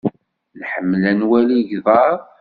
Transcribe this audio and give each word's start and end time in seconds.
Nḥemmel 0.59 1.03
ad 1.09 1.15
nwali 1.19 1.55
igḍaḍ. 1.61 2.19